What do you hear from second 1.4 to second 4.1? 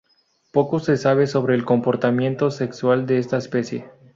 el comportamientos sexual de esta especie.